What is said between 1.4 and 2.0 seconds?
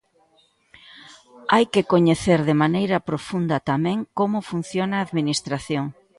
Hai que